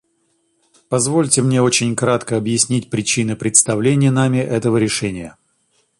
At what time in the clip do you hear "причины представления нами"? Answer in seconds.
2.89-4.39